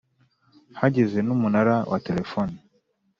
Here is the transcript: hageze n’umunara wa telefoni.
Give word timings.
hageze 0.79 1.17
n’umunara 1.27 1.75
wa 1.91 1.99
telefoni. 2.07 2.55